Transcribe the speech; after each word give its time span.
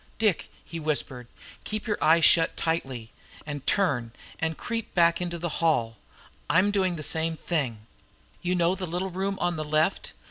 "Dick," 0.17 0.49
he 0.65 0.79
whispered, 0.79 1.27
"keep 1.63 1.85
your 1.85 2.03
eyes 2.03 2.25
shut 2.25 2.57
tightly, 2.57 3.11
and 3.45 3.67
turn 3.67 4.11
and 4.39 4.57
creep 4.57 4.95
back 4.95 5.21
into 5.21 5.37
the 5.37 5.59
hall. 5.61 5.95
I'm 6.49 6.71
doing 6.71 6.95
the 6.95 7.03
same 7.03 7.37
thing. 7.37 7.85
You 8.41 8.55
know 8.55 8.73
the 8.73 8.87
little 8.87 9.11
room 9.11 9.37
on 9.37 9.57
the 9.57 9.63
left? 9.63 10.13